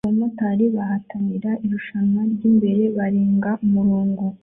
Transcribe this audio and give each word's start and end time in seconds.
Abamotari 0.03 0.65
bahatanira 0.75 1.51
irushanwa 1.65 2.21
ryimbere 2.31 2.81
barenga 2.97 3.51
umurongo 3.65 4.23